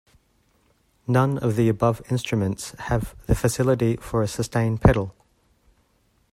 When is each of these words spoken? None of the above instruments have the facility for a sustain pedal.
None 1.07 1.37
of 1.37 1.55
the 1.55 1.69
above 1.69 2.01
instruments 2.09 2.71
have 2.87 3.13
the 3.27 3.35
facility 3.35 3.97
for 3.97 4.23
a 4.23 4.27
sustain 4.27 4.79
pedal. 4.79 5.13